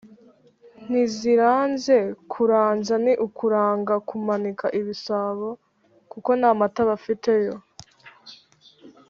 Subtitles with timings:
[0.87, 1.97] ntiziranze:
[2.31, 5.47] kuranza ni ukuranga (kumanika) ibisabo
[6.11, 7.55] kuko nta mata bafite yo